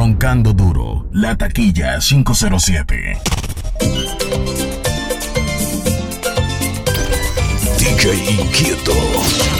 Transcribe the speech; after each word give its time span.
Roncando 0.00 0.54
duro, 0.54 1.08
la 1.12 1.36
taquilla 1.36 2.00
507. 2.00 3.20
DJ 7.76 8.40
Inquieto. 8.40 9.59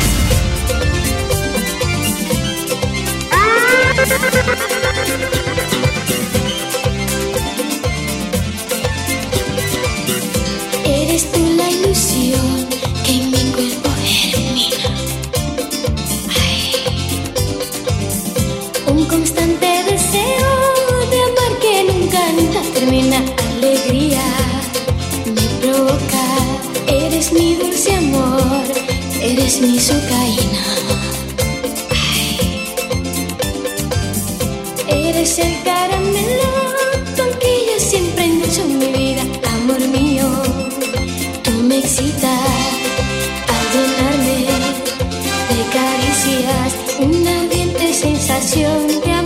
Sensación 48.50 49.00
de 49.00 49.19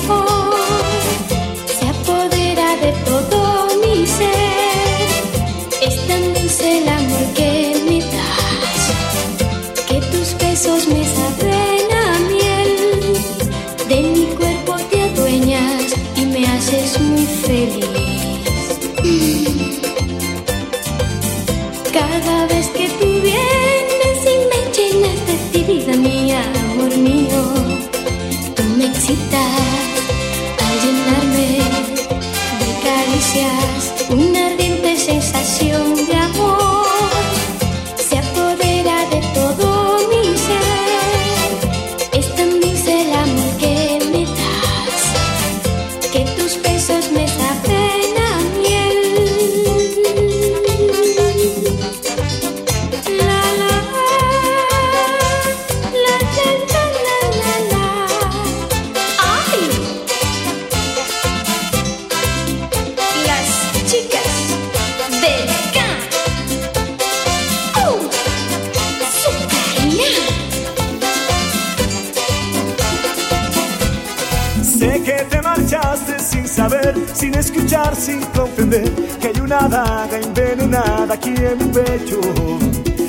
envenenada 81.45 81.45
aquí 81.45 81.47
en 81.47 81.59
mi 81.59 81.65
pecho. 81.73 82.21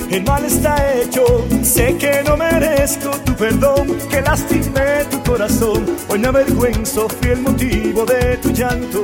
El 0.10 0.24
mal 0.24 0.46
está 0.46 0.76
hecho, 0.94 1.46
sé 1.64 1.98
que 1.98 2.24
no 2.24 2.38
merezco 2.38 3.10
tu 3.26 3.34
perdón, 3.34 3.98
que 4.10 4.22
lastimé 4.22 5.06
tu 5.10 5.22
corazón. 5.24 5.86
Hoy 6.10 6.20
me 6.20 6.28
avergüenzo, 6.28 7.10
fui 7.10 7.32
el 7.32 7.42
motivo 7.42 8.06
de 8.06 8.38
tu 8.38 8.52
llanto, 8.52 9.04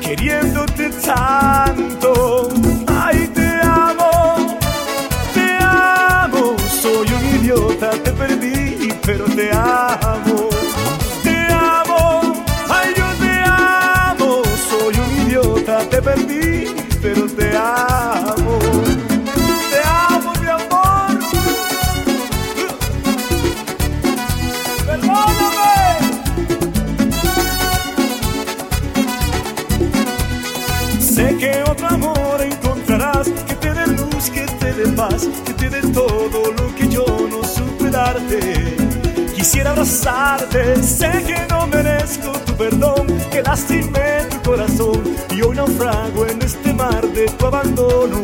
queriéndote 0.00 0.90
tanto. 1.04 2.48
Ay, 2.86 3.28
te 3.34 3.46
amo, 3.62 4.58
te 5.34 5.58
amo, 5.60 6.56
soy 6.80 7.08
un 7.08 7.40
idiota, 7.40 7.90
te 7.90 8.12
perdí, 8.12 8.88
pero 9.04 9.24
te 9.24 9.50
amo. 9.52 10.55
Que 34.96 35.52
te 35.52 35.68
dé 35.68 35.82
todo 35.92 36.52
lo 36.52 36.74
que 36.74 36.88
yo 36.88 37.04
no 37.30 37.44
supe 37.44 37.90
darte. 37.90 38.76
Quisiera 39.34 39.72
abrazarte, 39.72 40.82
sé 40.82 41.10
que 41.26 41.46
no 41.50 41.66
merezco 41.66 42.32
tu 42.46 42.54
perdón, 42.56 43.06
que 43.30 43.42
lastimé 43.42 44.24
tu 44.30 44.50
corazón 44.50 45.02
y 45.36 45.42
hoy 45.42 45.54
naufrago 45.54 46.26
en 46.26 46.40
este 46.40 46.72
mar 46.72 47.06
de 47.08 47.26
tu 47.26 47.46
abandono. 47.46 48.22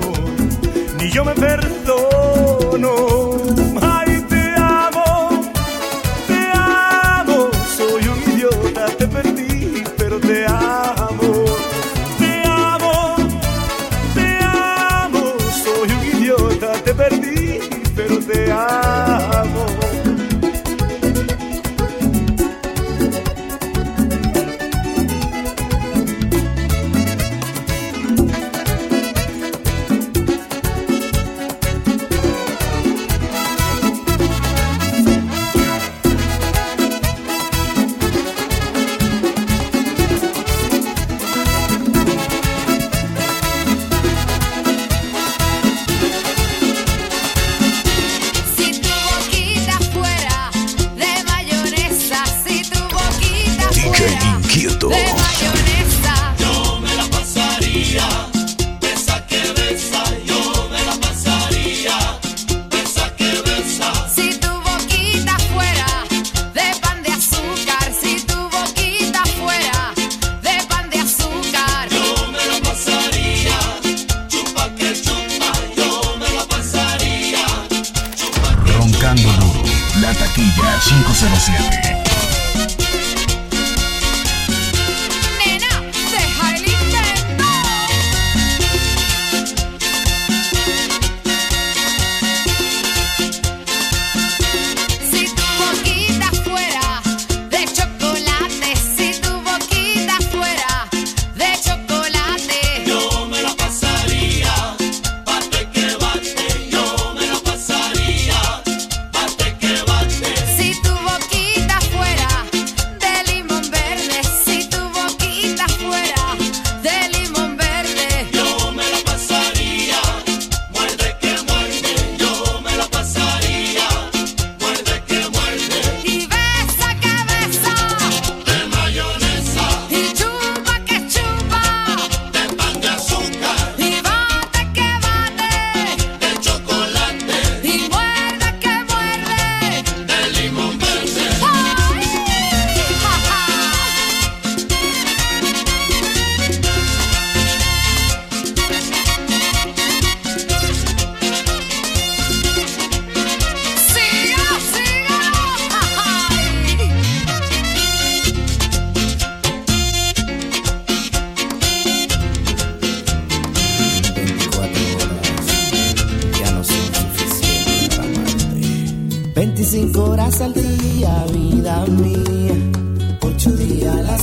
Ni 0.99 1.11
yo 1.11 1.27
me 1.27 1.35
perdono. 1.35 2.22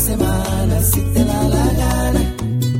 semana 0.10 0.82
si 0.82 1.02
te 1.14 1.24
da 1.24 1.42
la 1.56 1.66
gana. 1.82 2.22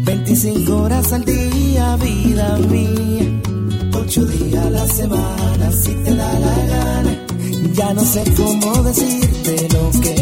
25 0.06 0.76
horas 0.84 1.14
al 1.14 1.24
día, 1.26 1.96
vida 1.98 2.58
mía. 2.72 3.26
8 3.94 4.26
días 4.26 4.66
a 4.66 4.70
la 4.70 4.86
semana 4.88 5.72
si 5.72 5.94
te 6.04 6.12
da 6.16 6.32
la 6.46 6.56
gana. 6.74 7.12
Ya 7.74 7.94
no 7.94 8.04
sé 8.14 8.24
cómo 8.38 8.84
decirte 8.84 9.54
lo 9.76 9.84
que 10.04 10.14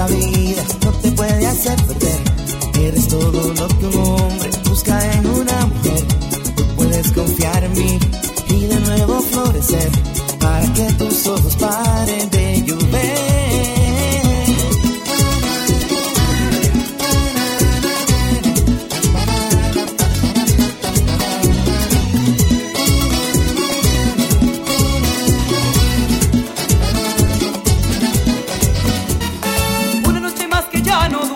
está 0.00 0.06
bien. 0.16 0.39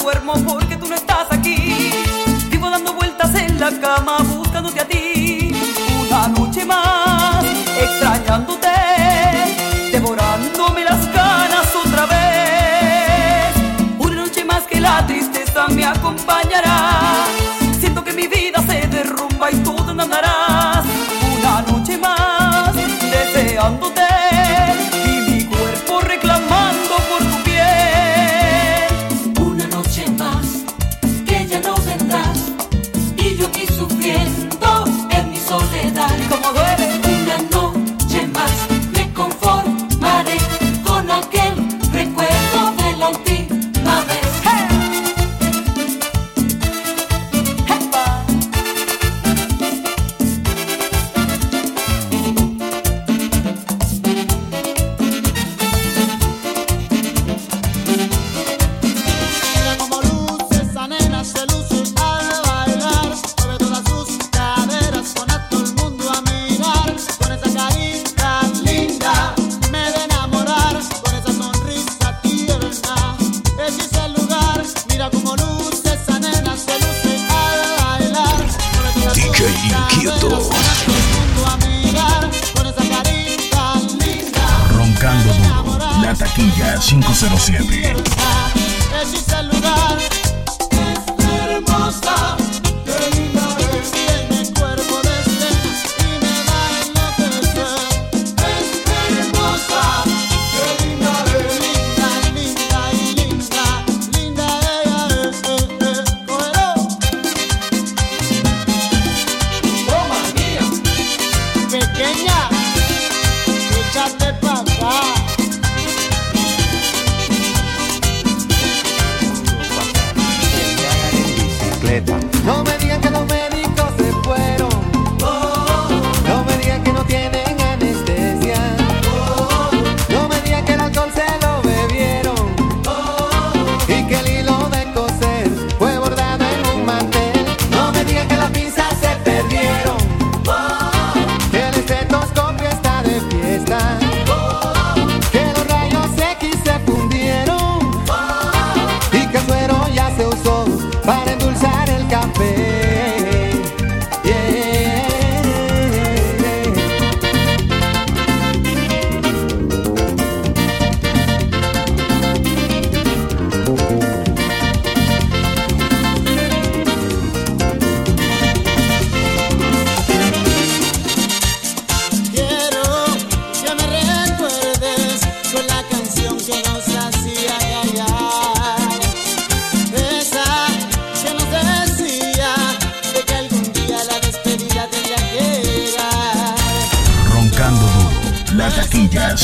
duermo 0.05 0.35
porque 0.47 0.77
tú 0.77 0.87
no 0.87 0.95
estás 0.95 1.27
aquí. 1.31 1.91
Vivo 2.51 2.69
dando 2.69 2.93
vueltas 2.93 3.35
en 3.37 3.59
la 3.59 3.71
cama 3.81 4.19
buscándote 4.37 4.81
a 4.81 4.85
ti. 4.87 5.04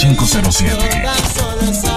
507. 0.03 1.90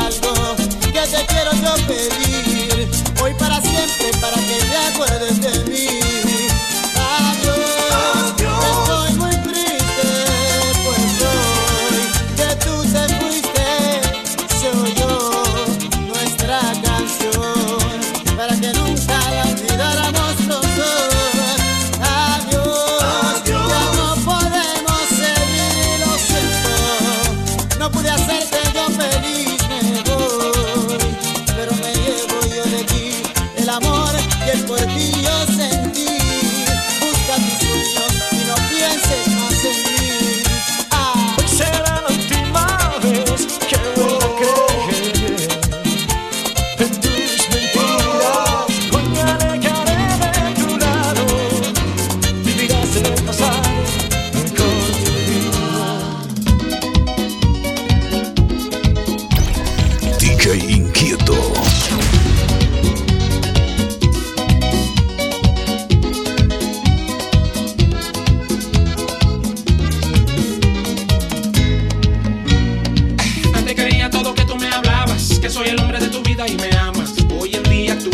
por 34.62 34.78
ti 34.78 35.12
yo 35.24 35.43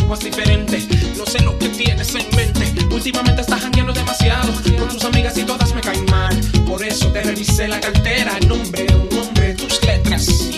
No 0.09 0.15
sé 1.27 1.39
lo 1.43 1.55
que 1.59 1.69
tienes 1.69 2.15
en 2.15 2.35
mente. 2.35 2.73
Últimamente 2.91 3.41
estás 3.41 3.61
jangueando 3.61 3.93
demasiado. 3.93 4.51
Con 4.79 4.89
tus 4.89 5.05
amigas 5.05 5.37
y 5.37 5.43
todas 5.43 5.71
me 5.75 5.81
caen 5.81 6.03
mal. 6.05 6.35
Por 6.65 6.83
eso 6.83 7.11
te 7.11 7.21
revisé 7.21 7.67
la 7.67 7.79
cartera. 7.79 8.39
Nombre 8.47 8.87
un 8.95 9.19
hombre, 9.19 9.53
tus 9.53 9.85
letras. 9.85 10.49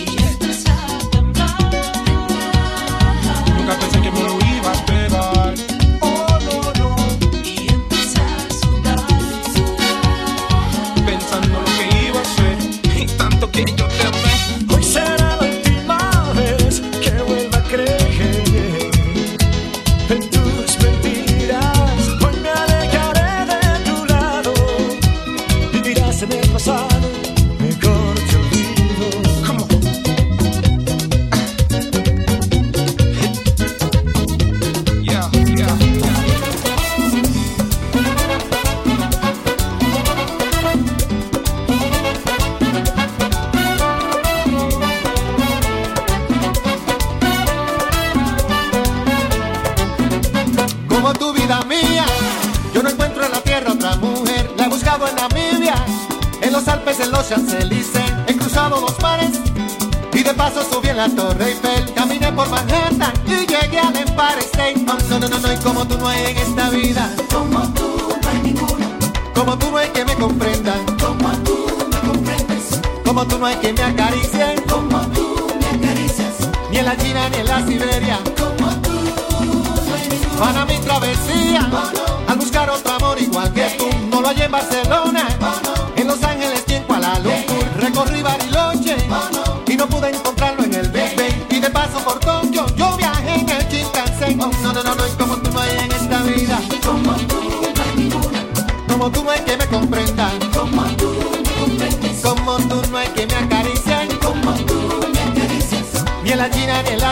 a 61.02 61.08
Torre 61.08 61.48
Eiffel, 61.48 61.92
caminé 61.94 62.30
por 62.32 62.48
Manhattan 62.48 63.12
y 63.26 63.44
llegué 63.46 63.78
al 63.80 63.96
Empire 63.96 64.38
State. 64.40 64.84
Oh, 64.86 64.96
no, 65.10 65.18
no, 65.18 65.28
no, 65.28 65.38
no, 65.40 65.48
hay 65.48 65.56
como 65.56 65.84
tú 65.84 65.98
no 65.98 66.06
hay 66.06 66.26
en 66.26 66.38
esta 66.38 66.70
vida. 66.70 67.12
Como 67.32 67.60
tú 67.74 68.08
no 68.22 68.28
hay 68.28 68.38
ninguno. 68.42 68.86
Como 69.34 69.58
tú 69.58 69.70
no 69.72 69.78
hay 69.78 69.88
que 69.88 70.04
me 70.04 70.14
comprendan. 70.14 70.86
Como 71.00 71.28
tú 71.38 71.66
me 71.90 72.08
comprendes. 72.08 72.80
Como 73.04 73.26
tú 73.26 73.38
no 73.38 73.46
hay 73.46 73.56
que 73.56 73.72
me 73.72 73.82
acaricien. 73.82 74.62
Como 74.68 75.00
tú 75.08 75.48
me 75.60 75.66
acaricias. 75.76 76.34
Ni 76.70 76.78
en 76.78 76.84
la 76.84 76.96
China 76.96 77.28
ni 77.30 77.36
en 77.38 77.46
la 77.46 77.66
Siberia. 77.66 78.18
Como 78.38 78.70
tú 78.82 78.92
no 78.92 79.94
hay 79.94 80.08
ninguno. 80.08 80.38
Para 80.38 80.64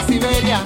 Siberia. 0.07 0.61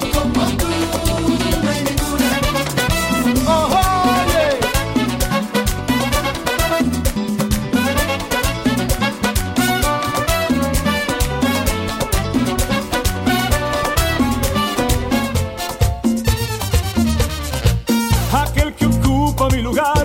Aquel 18.33 18.75
que 18.75 18.87
ocupa 18.87 19.49
mi 19.51 19.63
lugar, 19.63 20.05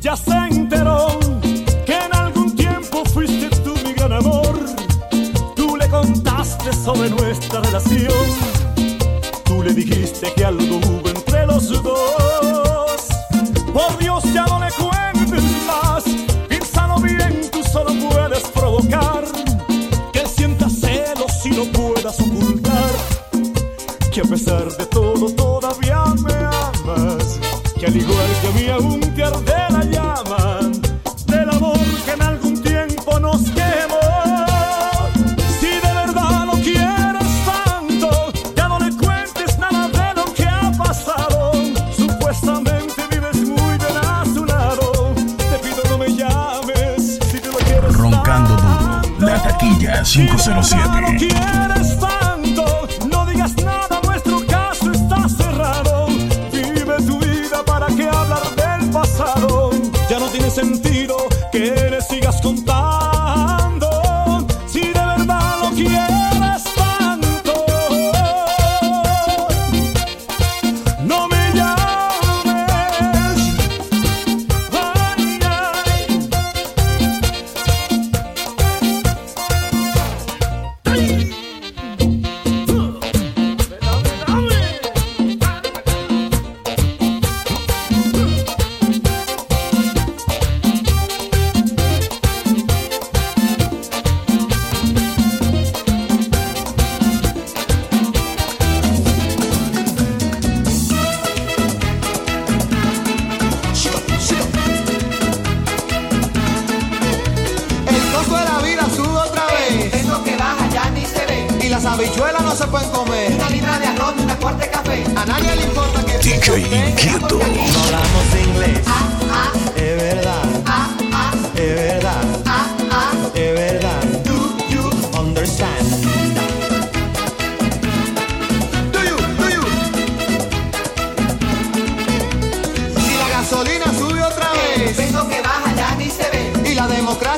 ya 0.00 0.16
sé 0.16 0.47
Sé 10.18 10.34
que 10.34 10.57
507. 50.04 51.77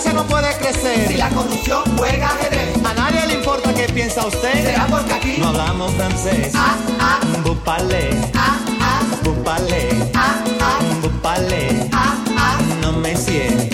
Democracia 0.01 0.13
no 0.13 0.25
puede 0.27 0.55
crecer. 0.59 1.09
Si 1.09 1.15
la 1.17 1.29
corrupción 1.31 1.83
juega 1.97 2.29
ajedrez. 2.29 2.85
A 2.85 2.95
nadie 2.95 3.27
le 3.27 3.35
importa 3.35 3.73
qué 3.75 3.85
piensa 3.93 4.27
usted. 4.27 4.53
Será 4.65 4.87
porque 4.87 5.13
aquí. 5.13 5.37
No 5.39 5.49
hablamos 5.49 5.93
francés. 5.95 6.53
Ah, 6.55 6.77
ah, 7.01 7.21
Vous 7.45 7.57
parlez. 7.65 8.17
ah, 8.35 8.59
ah, 8.81 9.01
Vous 9.23 9.35
parlez. 9.45 9.89
ah, 10.15 10.37
ah, 10.61 10.79
Vous 11.03 11.11
parlez. 11.21 11.89
ah, 11.93 12.15
ah. 12.37 12.59
No 12.83 12.93
me 12.93 13.15
sigue. 13.17 13.69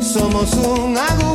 Somos 0.00 0.52
un 0.54 0.96
agujero 0.96 1.27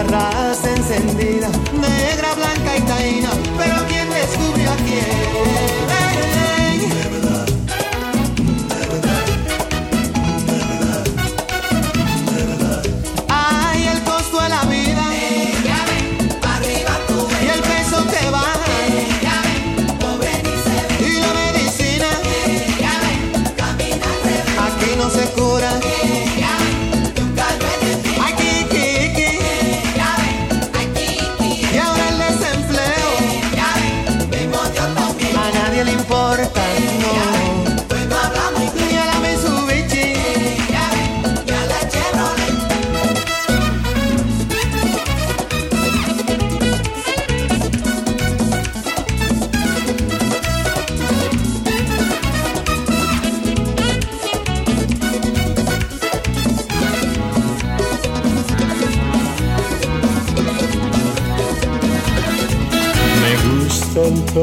una 0.00 0.02
raza 0.04 0.70
encendida, 0.76 1.48
negra, 1.72 2.34
blanca 2.34 2.76
y 2.76 2.80
taína. 2.82 3.30
Pero 3.56 3.76
¿quién 3.88 4.08
descubrió 4.10 4.70
a 4.70 4.76
quién? 4.76 5.77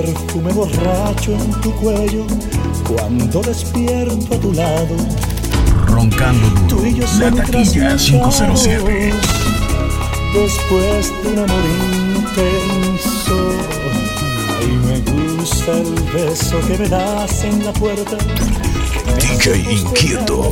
Perfume 0.01 0.51
borracho 0.51 1.31
en 1.31 1.51
tu 1.61 1.71
cuello 1.75 2.25
cuando 2.87 3.41
despierto 3.41 4.35
a 4.35 4.39
tu 4.39 4.51
lado. 4.51 4.95
Roncando 5.87 6.47
Tú 6.67 6.85
y 6.85 6.95
yo 6.95 7.05
La 7.19 7.31
taquilla 7.31 7.95
507. 7.95 9.13
Después 10.33 11.13
de 11.23 11.29
un 11.29 11.39
amor 11.39 11.65
intenso. 12.17 13.37
Ay, 14.59 14.67
me 14.85 15.37
gusta 15.37 15.71
el 15.71 15.93
beso 16.11 16.59
que 16.67 16.77
me 16.77 16.89
das 16.89 17.43
en 17.43 17.63
la 17.63 17.71
puerta. 17.71 18.17
DJ 19.17 19.71
Inquieto. 19.71 20.51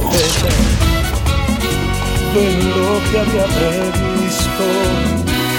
De 2.34 2.46
lo 2.64 3.12
que 3.12 3.20
había 3.20 3.46
previsto. 3.58 4.66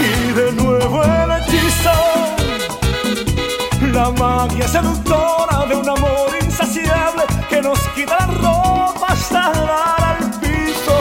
Y 0.00 0.32
de 0.32 0.52
nuevo 0.52 1.02
el 1.02 1.30
hechizo. 1.42 2.43
La 3.94 4.10
magia 4.10 4.66
seductora 4.66 5.66
de 5.68 5.76
un 5.76 5.88
amor 5.88 6.28
insaciable 6.44 7.22
que 7.48 7.62
nos 7.62 7.78
quita 7.94 8.16
la 8.18 8.26
ropa 8.26 9.06
hasta 9.06 9.52
dar 9.52 10.02
al 10.02 10.30
piso. 10.40 10.96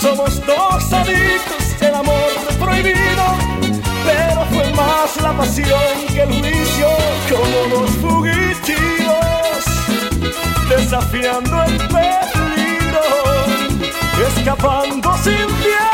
Somos 0.00 0.40
dos 0.46 0.92
adictos 0.92 1.78
del 1.78 1.94
amor 1.94 2.30
prohibido, 2.58 3.24
pero 4.06 4.46
fue 4.52 4.72
más 4.72 5.20
la 5.20 5.32
pasión 5.36 6.06
que 6.08 6.22
el 6.22 6.30
juicio, 6.30 6.88
como 7.28 7.76
dos 7.76 7.90
fugitivos, 8.00 9.64
desafiando 10.70 11.62
el 11.64 11.76
peligro, 11.88 12.41
escapando 14.36 15.12
sin 15.18 15.46
tiempo, 15.46 15.91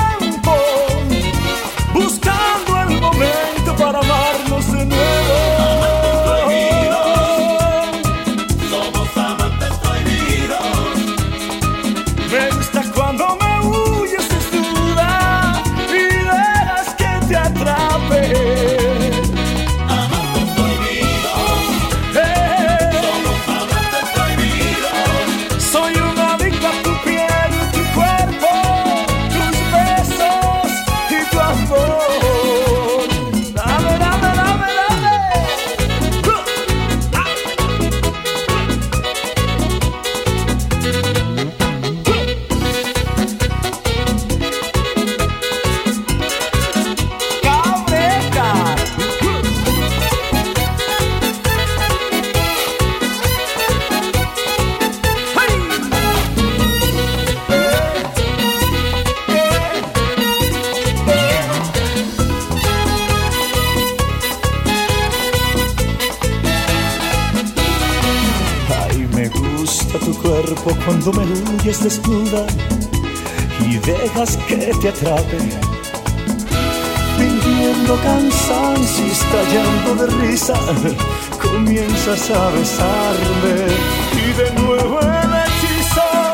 cuando 70.84 71.12
me 71.12 71.24
huyes 71.24 71.82
desnuda 71.82 72.46
y 73.66 73.76
dejas 73.78 74.36
que 74.46 74.56
te 74.56 74.88
atrape. 74.88 75.38
Fingiendo 77.18 77.96
cansancio 78.02 79.06
y 79.06 79.10
estallando 79.10 79.94
de 79.96 80.06
risa, 80.22 80.54
comienzas 81.42 82.30
a 82.30 82.50
besarme 82.50 83.66
y 84.12 84.32
de 84.32 84.62
nuevo 84.62 85.00
el 85.00 85.30
hechizo 85.42 86.28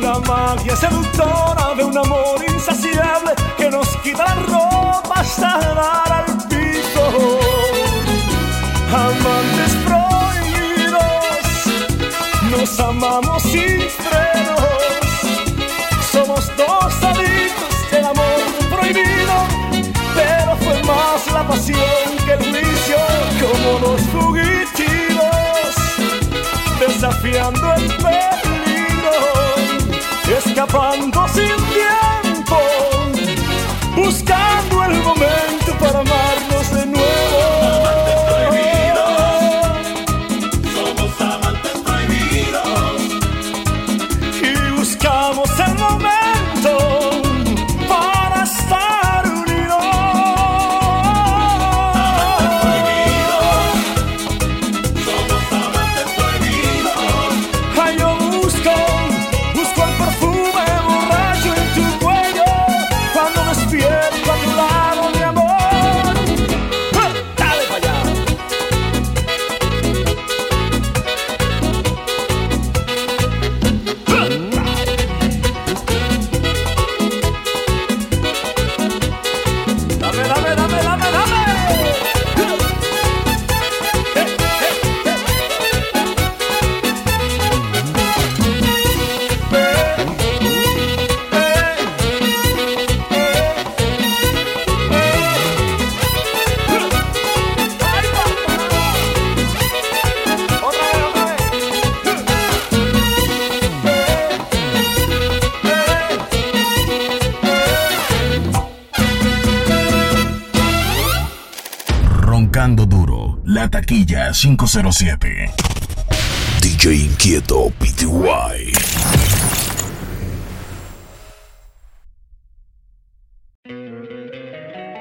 la 0.00 0.18
magia 0.20 0.76
seductora 0.76 1.74
de 1.76 1.84
un 1.84 1.98
amor 1.98 2.42
insaciable 2.48 3.32
que 3.58 3.68
nos 3.70 3.88
quita 3.98 4.24
la 4.24 4.34
ropa 4.34 5.14
hasta 5.20 5.58
dar 5.58 6.12
al 6.12 6.48
piso. 6.48 7.40
Amantes 8.90 9.57
amamos 12.78 13.42
sin 13.42 13.80
frenos. 13.88 14.60
Somos 16.12 16.50
dos 16.56 17.02
adictos 17.02 17.90
del 17.90 18.04
amor 18.04 18.40
prohibido, 18.70 19.34
pero 20.14 20.56
fue 20.56 20.82
más 20.82 21.26
la 21.32 21.46
pasión 21.46 22.16
que 22.26 22.32
el 22.34 22.44
juicio, 22.50 22.98
como 23.40 23.78
dos 23.78 24.00
fugitivos, 24.12 25.74
desafiando 26.78 27.74
el 27.74 27.86
peligro, 27.96 29.16
escapando 30.38 31.17
Tocando 112.58 112.86
duro, 112.86 113.38
la 113.44 113.70
taquilla 113.70 114.32
507. 114.32 115.48
DJ 116.60 116.92
Inquieto 116.92 117.70
PTY. 117.78 118.72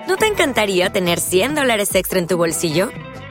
¿No 0.08 0.17
te 0.17 0.28
encantaría 0.28 0.91
tener 0.91 1.20
100 1.20 1.56
dólares 1.56 1.96
extra 1.96 2.20
en 2.20 2.28
tu 2.28 2.38
bolsillo? 2.38 2.91